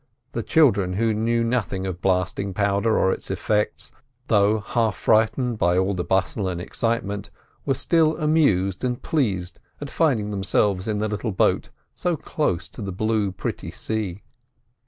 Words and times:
The 0.31 0.41
children, 0.41 0.93
who 0.93 1.13
knew 1.13 1.43
nothing 1.43 1.85
of 1.85 2.01
blasting 2.01 2.55
powder 2.55 2.97
or 2.97 3.11
its 3.11 3.29
effects, 3.29 3.91
though 4.29 4.59
half 4.59 4.95
frightened 4.95 5.59
by 5.59 5.77
all 5.77 5.93
the 5.93 6.03
bustle 6.03 6.47
and 6.49 6.59
excitement, 6.59 7.29
were 7.67 7.75
still 7.75 8.17
amused 8.17 8.83
and 8.83 8.99
pleased 8.99 9.59
at 9.79 9.91
finding 9.91 10.31
themselves 10.31 10.87
in 10.87 10.97
the 10.97 11.07
little 11.07 11.31
boat 11.31 11.69
so 11.93 12.17
close 12.17 12.67
to 12.69 12.81
the 12.81 12.91
blue 12.91 13.31
pretty 13.31 13.69
sea. 13.69 14.23